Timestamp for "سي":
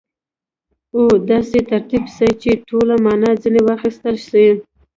2.15-2.27, 4.29-4.45